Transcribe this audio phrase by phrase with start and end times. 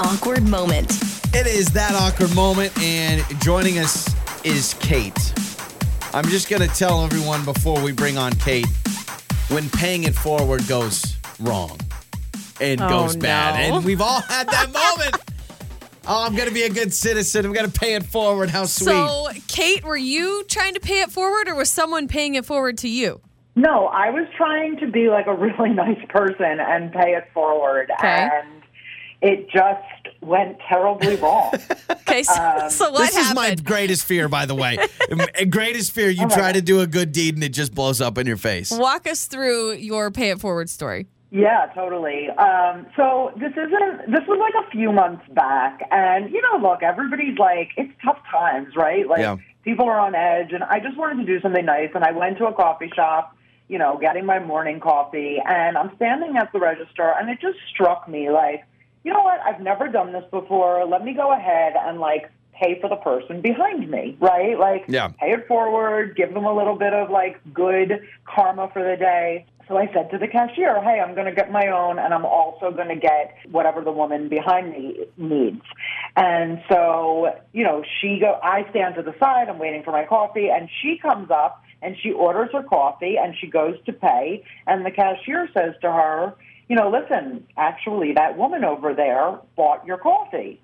[0.00, 0.90] awkward moment.
[1.34, 5.32] It is that awkward moment, and joining us is Kate.
[6.14, 8.66] I'm just going to tell everyone before we bring on Kate
[9.48, 11.78] when paying it forward goes wrong
[12.60, 13.68] and Oh, goes bad.
[13.70, 13.76] no.
[13.76, 15.16] And we've all had that moment.
[16.08, 17.44] Oh, I'm going to be a good citizen.
[17.44, 18.48] I'm going to pay it forward.
[18.48, 18.86] How sweet.
[18.86, 22.78] So, Kate, were you trying to pay it forward or was someone paying it forward
[22.78, 23.20] to you?
[23.56, 27.90] No, I was trying to be like a really nice person and pay it forward,
[27.98, 28.28] Okay.
[28.32, 28.62] and
[29.22, 29.82] it just
[30.20, 31.52] went terribly wrong.
[32.08, 34.78] Okay, so, Um, so what this is my greatest fear, by the way.
[35.50, 36.08] Greatest fear.
[36.08, 36.54] You my try God.
[36.54, 38.70] to do a good deed and it just blows up in your face.
[38.70, 41.08] Walk us through your pay it forward story.
[41.32, 42.30] yeah, totally.
[42.30, 44.10] Um, so this isn't.
[44.10, 48.18] This was like a few months back, and you know, look, everybody's like, it's tough
[48.30, 49.06] times, right?
[49.06, 49.36] Like Yeah.
[49.64, 52.38] people are on edge, and I just wanted to do something nice, and I went
[52.38, 53.36] to a coffee shop.
[53.68, 57.58] You know, getting my morning coffee, and I'm standing at the register, and it just
[57.74, 58.62] struck me like,
[59.06, 59.38] you know what?
[59.46, 60.84] I've never done this before.
[60.84, 62.28] Let me go ahead and like
[62.60, 64.58] pay for the person behind me, right?
[64.58, 65.10] Like, Yeah.
[65.20, 69.46] pay it forward, give them a little bit of like good karma for the day.
[69.68, 72.24] So I said to the cashier, hey, I'm going to get my own and I'm
[72.24, 75.62] also going to get whatever the woman behind me needs.
[76.16, 80.04] And so, you know, she go, I stand to the side, I'm waiting for my
[80.04, 84.42] coffee and she comes up and she orders her coffee and she goes to pay
[84.66, 86.34] and the cashier says to her,
[86.68, 90.60] you know, listen, actually that woman over there bought your coffee.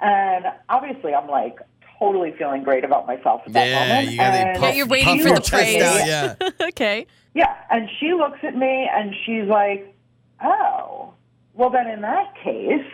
[0.00, 1.58] And obviously I'm like
[1.98, 4.10] totally feeling great about myself at that Yeah, moment.
[4.10, 5.82] you got to And Yeah, you're waiting for the praise.
[5.82, 6.66] out, yeah.
[6.68, 7.06] okay.
[7.34, 9.94] yeah, and she looks at me and she's like,
[10.42, 11.14] "Oh,
[11.54, 12.84] well then in that case,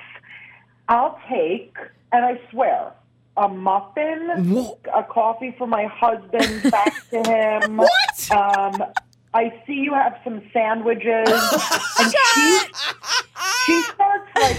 [0.89, 1.75] I'll take."
[2.12, 2.92] And I swear,
[3.36, 7.78] a muffin, Wha- a coffee for my husband, back to him.
[7.78, 8.30] What?
[8.30, 8.83] Um,
[9.35, 11.29] I see you have some sandwiches,
[11.99, 12.61] and she
[13.67, 14.59] she starts like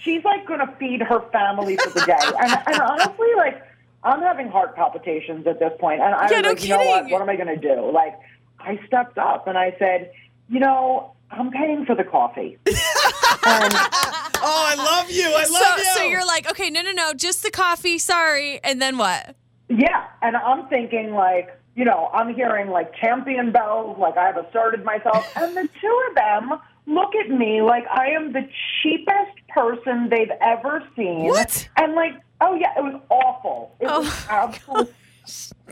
[0.00, 3.62] she's like going to feed her family for the day, and, and honestly, like.
[4.04, 6.78] I'm having heart palpitations at this point, and I Yeah, was no like, you know
[6.84, 7.10] what?
[7.10, 7.90] What am I going to do?
[7.90, 8.14] Like,
[8.60, 10.12] I stepped up and I said,
[10.48, 12.56] you know, I'm paying for the coffee.
[12.66, 12.76] and
[13.44, 15.24] Oh, I love you.
[15.28, 15.84] I love So, you.
[15.96, 17.98] so you're like, okay, no, no, no, just the coffee.
[17.98, 18.60] Sorry.
[18.62, 19.34] And then what?
[19.68, 24.82] yeah, and I'm thinking like, you know, I'm hearing like champion bells, like I've asserted
[24.84, 28.48] myself, and the two of them look at me like I am the
[28.82, 31.26] cheapest person they've ever seen.
[31.26, 31.68] What?
[31.76, 33.76] And like, oh yeah, it was awful.
[33.78, 34.94] It was Oh, absolutely.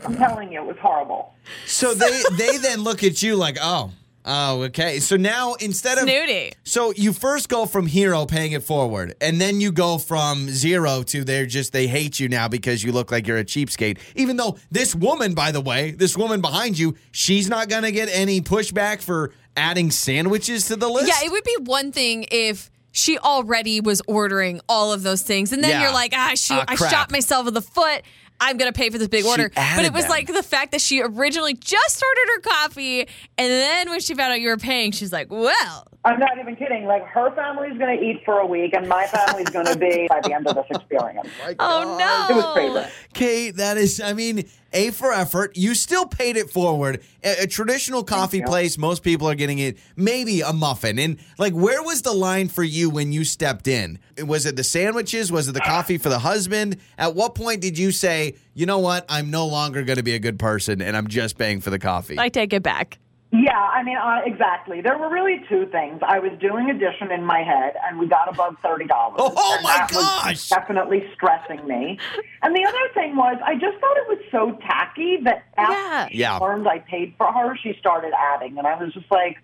[0.05, 1.33] I'm telling you, it was horrible.
[1.65, 3.91] So they they then look at you like, oh,
[4.25, 4.99] oh, okay.
[4.99, 6.53] So now instead of Snooty.
[6.63, 11.03] so you first go from hero paying it forward, and then you go from zero
[11.03, 13.97] to they're just they hate you now because you look like you're a cheapskate.
[14.15, 18.09] Even though this woman, by the way, this woman behind you, she's not gonna get
[18.11, 21.07] any pushback for adding sandwiches to the list.
[21.07, 25.51] Yeah, it would be one thing if she already was ordering all of those things,
[25.51, 25.83] and then Yeah.
[25.83, 28.01] you're like, ah, shoot, Ah, I shot myself in the foot.
[28.39, 29.51] I'm gonna pay for this big She order.
[29.55, 30.11] But it was them.
[30.11, 33.07] like the fact that she originally just ordered her coffee, and
[33.37, 36.85] then when she found out you were paying, she's like, well, I'm not even kidding.
[36.85, 40.07] Like her family's going to eat for a week, and my family's going to be
[40.07, 41.27] by the end of this experience.
[41.59, 42.27] oh no.
[42.29, 42.91] It was crazy.
[43.13, 45.57] Kate, that is, I mean, A for effort.
[45.57, 47.01] You still paid it forward.
[47.23, 50.99] A, a traditional coffee place, most people are getting it, maybe a muffin.
[50.99, 53.97] And like, where was the line for you when you stepped in?
[54.19, 55.31] Was it the sandwiches?
[55.31, 56.77] Was it the coffee for the husband?
[56.97, 60.13] At what point did you say, you know what, I'm no longer going to be
[60.13, 62.19] a good person and I'm just paying for the coffee?
[62.19, 62.99] I take it back.
[63.43, 64.81] Yeah, I mean, uh, exactly.
[64.81, 65.99] There were really two things.
[66.05, 69.15] I was doing addition in my head, and we got above thirty dollars.
[69.19, 70.49] Oh, and my that was gosh.
[70.49, 71.97] Definitely stressing me.
[72.43, 76.07] And the other thing was, I just thought it was so tacky that after Yeah.
[76.09, 76.37] she Yeah.
[76.37, 79.37] learned I paid for her, she started adding, and I was just like,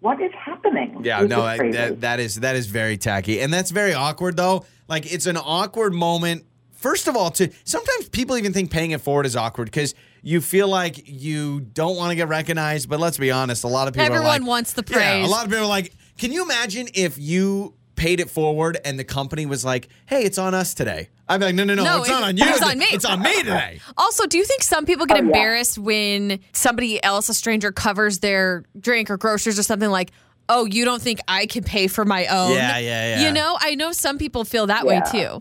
[0.00, 1.76] "What is happening?" Yeah, This no, is I, crazy.
[1.78, 4.64] that, that is that is very tacky, and that's very awkward though.
[4.88, 6.44] Like it's an awkward moment.
[6.84, 10.42] First of all, to sometimes people even think paying it forward is awkward because you
[10.42, 12.90] feel like you don't want to get recognized.
[12.90, 15.00] But let's be honest, a lot of people are Everyone like- wants the praise.
[15.00, 18.76] Yeah, a lot of people are like, can you imagine if you paid it forward
[18.84, 21.84] and the company was like, "Hey, it's on us today." I'm like, "No, no, no,
[21.84, 22.44] No, it's it- not on you.
[22.46, 25.20] it's on me." It's on me today." Also, do you think some people get Oh,
[25.20, 25.26] yeah.
[25.26, 30.10] embarrassed when somebody else, a stranger, covers their drink or groceries or something like,
[30.50, 32.52] oh, you don't think I can pay for my own?
[32.52, 33.26] Yeah, yeah, yeah.
[33.26, 35.40] You know, I know some people feel that way too.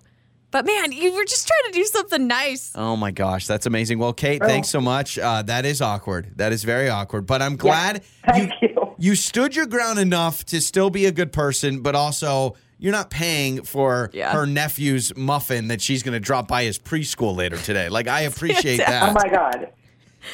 [0.53, 2.71] But man, you were just trying to do something nice.
[2.75, 3.97] Oh my gosh, that's amazing.
[3.99, 5.17] Well, Kate, thanks so much.
[5.19, 6.31] Uh, that is awkward.
[6.37, 7.25] That is very awkward.
[7.25, 8.95] But I'm glad Thank you.
[8.99, 13.09] you stood your ground enough to still be a good person, but also you're not
[13.09, 14.31] paying for Yeah.
[14.31, 17.89] her nephew's muffin that she's going to drop by his preschool later today.
[17.89, 19.09] Like I appreciate that.
[19.09, 19.69] Oh my god.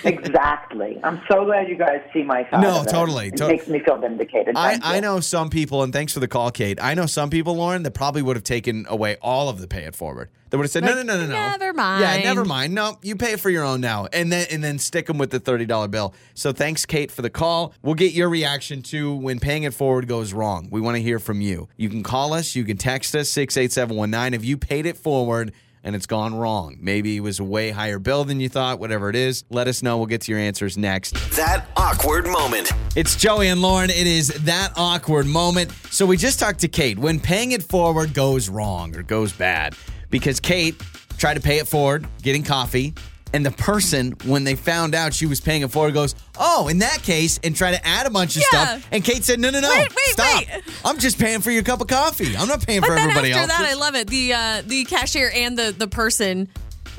[0.04, 1.00] Exactly.
[1.04, 2.62] I'm so glad you guys see my side.
[2.62, 2.90] No, of it.
[2.90, 3.28] totally.
[3.28, 4.56] It To- makes me feel vindicated.
[4.56, 6.80] I, I know some people, and thanks for the call, Kate.
[6.82, 9.84] I know some people, Lauren, that probably would have taken away all of the pay
[9.84, 10.30] it forward.
[10.50, 11.56] They would have said, no, no, no, no, no.
[11.58, 12.02] never mind.
[12.02, 12.74] Yeah, never mind.
[12.74, 15.40] No, you pay for your own now, and then and then stick them with the
[15.40, 16.16] thirty dollar bill.
[16.34, 17.74] So thanks, Kate, for the call.
[17.84, 20.68] We'll get your reaction to when paying it forward goes wrong.
[20.72, 21.68] We want to hear from you.
[21.78, 22.56] You can call us.
[22.56, 25.54] You can text us six eight seven one nine if you paid it forward.
[25.84, 26.78] And it's gone wrong.
[26.80, 29.46] Maybe it was a way higher bill than you thought, whatever it is.
[29.50, 29.98] Let us know.
[29.98, 31.14] We'll get to your answers next.
[31.36, 32.72] That awkward moment.
[32.96, 33.90] It's Joey and Lauren.
[33.90, 35.72] It is that awkward moment.
[35.92, 37.00] So we just talked to Kate.
[37.00, 39.76] When paying it forward goes wrong or goes bad,
[40.10, 40.82] because Kate
[41.18, 42.94] tried to pay it forward, getting coffee,
[43.34, 46.80] and the person, when they found out she was paying it forward, goes, "Oh, in
[46.80, 48.64] that case," and try to add a bunch of Yeah.
[48.78, 48.88] stuff.
[48.92, 50.44] And Kate said, "No, no, no, Wait, wait, stop!
[50.48, 50.64] wait.
[50.84, 52.36] I'm just paying for your cup of coffee.
[52.38, 54.08] I'm not paying But for then everybody after else." that, I love it.
[54.08, 56.48] The uh, the cashier and the the person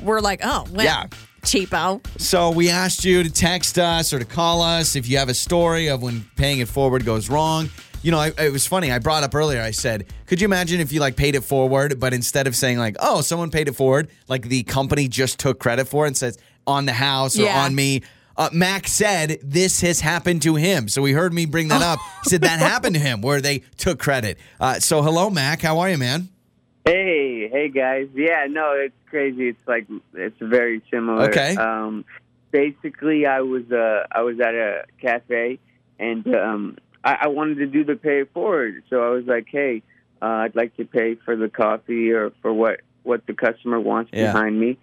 [0.01, 1.05] were like, "Oh, well, Yeah.
[1.43, 5.29] cheapo." So we asked you to text us or to call us if you have
[5.29, 7.69] a story of when paying it forward goes wrong.
[8.03, 8.91] You know, I, it was funny.
[8.91, 9.61] I brought up earlier.
[9.61, 12.79] I said, could you imagine if you like paid it forward, but instead of saying
[12.79, 16.17] like, oh, someone paid it forward, like the company just took credit for it and
[16.17, 17.63] says on the house or Yeah.
[17.63, 18.01] on me.
[18.37, 21.99] Uh, Mac said this has happened to him, so he heard me bring that up.
[22.23, 24.37] He said that happened to him where they took credit.
[24.59, 25.61] Uh, so hello, Mac.
[25.61, 26.29] How are you, man?
[26.85, 28.07] Hey, hey guys.
[28.15, 29.49] Yeah, no, it's crazy.
[29.49, 31.29] It's like it's very similar.
[31.29, 31.55] Okay.
[31.55, 32.03] Um,
[32.49, 35.59] basically, I was uh, I was at a cafe,
[35.99, 38.83] and um, I, I wanted to do the pay it forward.
[38.89, 39.81] So I was like, hey,
[40.21, 44.11] uh, I'd like to pay for the coffee or for what what the customer wants
[44.13, 44.31] Yeah.
[44.31, 44.77] behind me,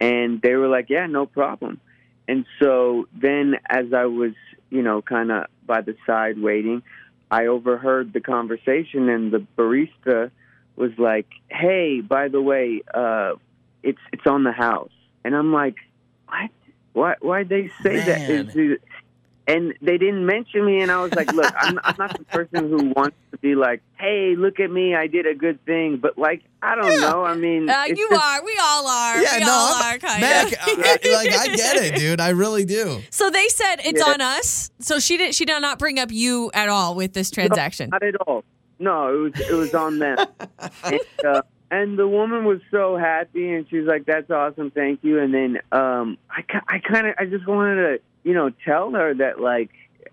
[0.00, 1.80] and they were like, yeah, no problem.
[2.26, 4.32] And so then, as I was,
[4.70, 6.82] you know, kind of by the side waiting,
[7.30, 10.30] I overheard the conversation, and the barista
[10.76, 13.34] was like, "Hey, by the way, uh,
[13.82, 14.92] it's it's on the house,"
[15.24, 15.76] and I'm like,
[16.28, 16.50] "What?
[16.94, 17.14] Why?
[17.20, 18.48] Why'd they say that?" Man.
[18.48, 18.82] Is it-
[19.48, 22.68] And they didn't mention me, and I was like, "Look, I'm, I'm not the person
[22.68, 26.18] who wants to be like, hey, look at me, I did a good thing,' but
[26.18, 27.24] like, I don't know.
[27.24, 28.44] I mean, Uh, you just- are.
[28.44, 29.22] We all are.
[29.22, 30.46] Yeah, we no, all I'm- are kind Mac.
[30.52, 30.58] of.
[30.60, 32.20] I, I- like I get it, dude.
[32.20, 33.00] I really do.
[33.08, 34.12] so they said it's Yeah.
[34.12, 34.70] on us.
[34.80, 35.34] So she did.
[35.34, 37.88] She did not bring up you at all with this transaction.
[37.88, 38.44] Not at all.
[38.78, 40.18] No, it was it was on them.
[40.84, 41.40] and, uh,
[41.70, 45.60] and the woman was so happy, and she's like, "That's awesome, thank you." And then
[45.72, 49.70] um, I I kind of I just wanted to you know tell her that like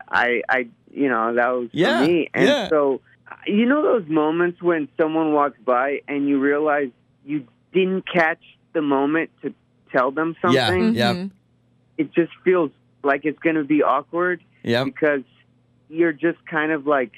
[0.09, 2.29] I I you know that was Yeah, for me.
[2.33, 2.69] And yeah.
[2.69, 3.01] so
[3.47, 6.89] you know those moments when someone walks by and you realize
[7.25, 8.41] you didn't catch
[8.73, 9.53] the moment to
[9.91, 10.93] tell them something.
[10.93, 11.13] Yeah.
[11.13, 11.31] Mhm.
[11.97, 12.71] It just feels
[13.03, 14.85] like it's going to be awkward Yep.
[14.85, 15.21] because
[15.89, 17.11] you're just kind of like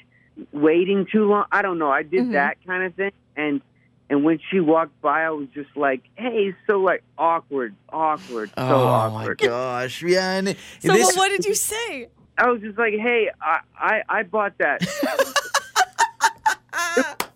[0.52, 1.46] waiting too long.
[1.50, 1.90] I don't know.
[1.90, 2.32] I did Mhm.
[2.32, 3.60] that kind of thing, and
[4.10, 8.54] and when she walked by, I was just like, "Hey, so like awkward, awkward, so
[8.56, 10.32] oh awkward." my gosh, yeah.
[10.32, 12.08] And So this, well, what did you say?
[12.36, 14.82] I was just like, "Hey, I I, I bought that."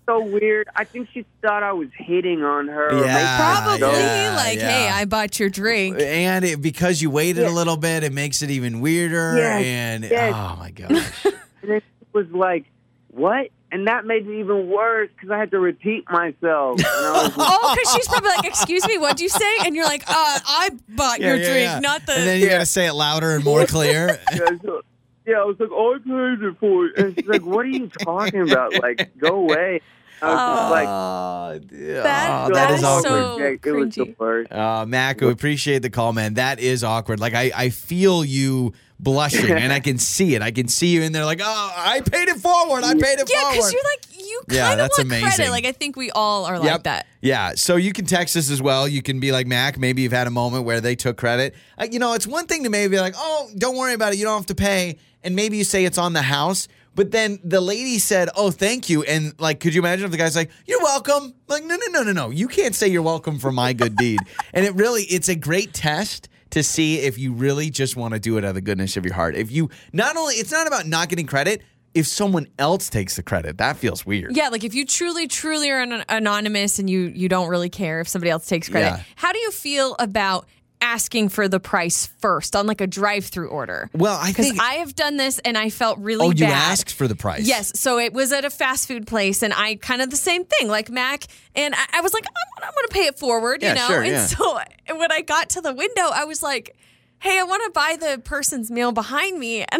[0.06, 0.68] so weird.
[0.74, 3.04] I think she thought I was hitting on her.
[3.04, 3.62] Yeah.
[3.64, 4.68] Probably yeah, like, yeah.
[4.68, 6.00] hey, I bought your drink.
[6.00, 9.36] and it, because you waited a little bit, it makes it even weirder.
[9.36, 10.32] Yes, and yes.
[10.34, 11.26] oh my gosh,
[11.62, 12.64] And it was like,
[13.08, 16.78] "What?" And that made it even worse because I had to repeat myself.
[16.78, 19.74] And I was like, Oh, because she's probably like, "Excuse me, what'd you say?" And
[19.74, 21.78] you're like, "Uh, I bought Yeah, your yeah, drink, yeah.
[21.80, 24.20] not the." And then you got to say it louder and more clear.
[24.32, 24.82] yeah, so-
[25.24, 26.98] yeah, I was like, oh, I paid it for it.
[26.98, 28.74] And she's like, what are you talking about?
[28.82, 29.80] Like, go away.
[30.22, 32.02] I was just like, oh.
[32.02, 33.08] That- Oh, that is is awkward.
[33.08, 34.18] so- yeah, it was the cringy.
[34.18, 34.52] worst.
[34.52, 36.34] Uh, Mac, we appreciate the call, man.
[36.34, 37.20] That is awkward.
[37.20, 40.42] Like I, I feel you blushing, and I can see it.
[40.42, 42.84] I can see you in there, like, oh, I paid it forward.
[42.84, 43.54] I paid it yeah, forward.
[43.54, 45.28] Yeah, because you're like, you Yeah, kind of that's want amazing.
[45.30, 45.50] credit.
[45.50, 47.06] Like, I think we all are like that.
[47.20, 47.52] Yeah.
[47.56, 48.86] So you can text us as well.
[48.86, 49.76] You can be like Mac.
[49.78, 51.54] Maybe you've had a moment where they took credit.
[51.76, 54.18] Uh, you know, it's one thing to maybe be like, oh, don't worry about it.
[54.18, 54.98] You don't have to pay.
[55.24, 56.68] And maybe you say it's on the house.
[56.94, 59.02] But then the lady said, oh, thank you.
[59.02, 61.34] And like, could you imagine if the guy's like, you're welcome?
[61.48, 62.30] Like, no, no, no, no, no.
[62.30, 64.20] You can't say you're welcome for my good deed.
[64.54, 68.20] And it really, it's a great test to see if you really just want to
[68.20, 69.34] do it out of the goodness of your heart.
[69.34, 71.62] If you not only, it's not about not getting credit.
[71.94, 74.36] If someone else takes the credit, that feels weird.
[74.36, 78.00] Yeah, like if you truly, truly are an- anonymous and you you don't really care
[78.00, 78.86] if somebody else takes credit.
[78.86, 79.00] Yeah.
[79.16, 80.46] How do you feel about
[80.82, 83.88] asking for the price first on like a drive-through order?
[83.94, 86.72] Well, I think I have done this and I felt really oh, you bad.
[86.72, 87.46] asked for the price.
[87.46, 87.78] Yes.
[87.80, 90.68] So it was at a fast food place, and I kind of the same thing,
[90.68, 91.24] like Mac.
[91.54, 93.86] And I, I was like, I'm, I'm going to pay it forward, you know?
[93.86, 94.26] sure, and yeah.
[94.26, 94.58] so
[94.96, 96.76] when I got to the window, I was like,
[97.20, 99.64] hey, I want to buy the person's meal behind me.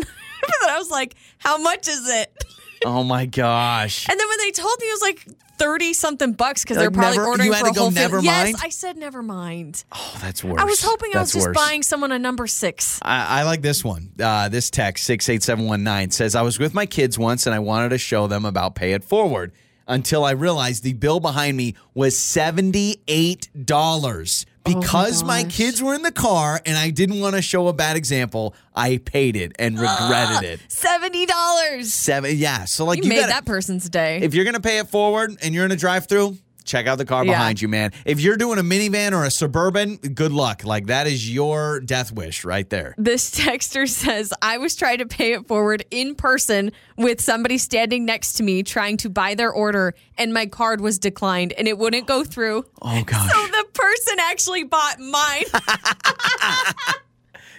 [0.45, 2.45] And then I was like, how much is it?
[2.85, 4.09] Oh my gosh.
[4.09, 5.29] And then when they told me it was like
[5.63, 7.81] 30 something bucks because Like, they're probably never- ordering you had for to a go
[7.83, 8.27] whole never family.
[8.27, 8.49] mind?
[8.57, 9.85] Yes, I said never mind.
[9.93, 10.61] Oh, that's worse.
[10.61, 11.57] I was hoping I was That's just worse.
[11.57, 12.99] buying someone a number six.
[13.03, 14.11] I, I like this one.
[14.21, 17.99] Uh, this text, 68719, says, I was with my kids once and I wanted to
[17.99, 19.53] show them about Pay It Forward
[19.87, 24.45] until I realized the bill behind me was $78.
[24.65, 25.57] Oh because my, gosh.
[25.57, 28.99] kids were in the car and I didn't want to show a bad example, I
[28.99, 30.61] paid it and regretted it.
[30.69, 31.85] $70.
[31.85, 32.65] Seven, yeah.
[32.65, 34.21] So like You, you, made gotta- that person's day.
[34.23, 37.25] if you're gonna pay it forward and you're in a drive-through, check out the car
[37.25, 37.33] Yeah.
[37.33, 37.93] behind you, man.
[38.05, 40.65] If you're doing a minivan or a suburban, good luck.
[40.65, 42.95] Like that is your death wish right there.
[42.99, 48.05] This texter says, I was trying to pay it forward in person with somebody standing
[48.05, 51.79] next to me trying to buy their order, and my card was declined and it
[51.79, 52.65] wouldn't go through.
[52.81, 53.31] Oh gosh.
[53.33, 55.45] So the person actually bought mine.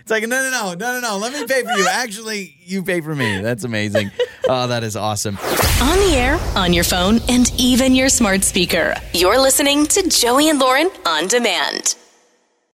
[0.04, 1.18] It's like, no, no, no, no, no, no.
[1.18, 1.88] Let me pay for you.
[1.90, 3.40] Actually, you pay for me.
[3.40, 4.12] That's amazing.
[4.50, 5.38] Oh, that is awesome.
[5.38, 8.96] On the air, on your phone, and even your smart speaker.
[9.14, 11.96] You're listening to Joey and Lauren on demand.